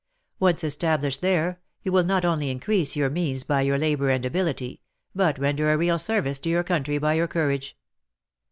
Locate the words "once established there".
0.39-1.61